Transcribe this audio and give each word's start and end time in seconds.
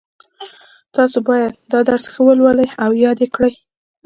تاسو 0.95 1.17
باید 1.29 1.53
دا 1.71 1.79
درس 1.89 2.05
ښه 2.13 2.21
ولولئ 2.25 2.69
او 2.83 2.89
یاد 3.03 3.17
یې 3.23 3.27
کړئ 3.35 3.53